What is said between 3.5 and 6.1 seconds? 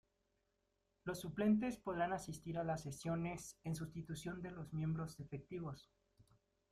en sustitución de los miembros efectivos.